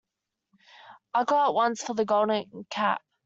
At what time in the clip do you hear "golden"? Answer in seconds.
2.05-2.65